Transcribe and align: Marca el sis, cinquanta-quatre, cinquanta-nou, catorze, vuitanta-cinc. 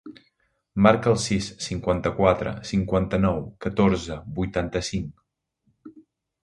Marca 0.85 1.11
el 1.11 1.19
sis, 1.23 1.49
cinquanta-quatre, 1.65 2.55
cinquanta-nou, 2.71 3.39
catorze, 3.67 4.19
vuitanta-cinc. 4.41 5.97